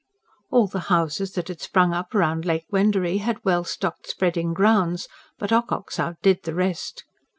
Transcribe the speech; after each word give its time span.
All 0.49 0.65
the 0.65 0.79
houses 0.89 1.33
that 1.33 1.47
had 1.49 1.61
sprung 1.61 1.93
up 1.93 2.15
round 2.15 2.43
Lake 2.43 2.65
Wendouree 2.71 3.17
had 3.19 3.45
well 3.45 3.63
stocked 3.63 4.09
spreading 4.09 4.51
grounds; 4.51 5.07
but 5.37 5.51
Ocock's 5.51 5.99
outdid 5.99 6.41
the 6.41 6.55
rest. 6.55 7.03